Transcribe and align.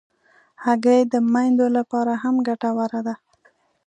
هګۍ 0.65 1.01
د 1.11 1.13
میندو 1.33 1.67
لپاره 1.77 2.13
هم 2.23 2.35
ګټوره 2.47 2.99
ده. 3.07 3.15